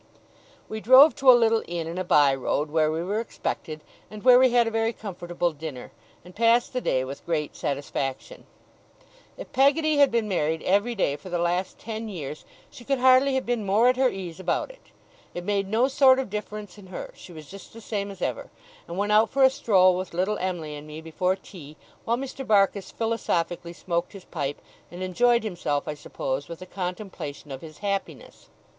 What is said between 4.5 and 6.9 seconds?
a very comfortable dinner, and passed the